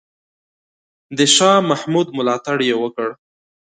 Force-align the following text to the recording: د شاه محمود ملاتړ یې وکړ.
د 1.17 1.19
شاه 1.35 1.59
محمود 1.69 2.07
ملاتړ 2.17 2.57
یې 2.69 2.75
وکړ. 2.83 3.09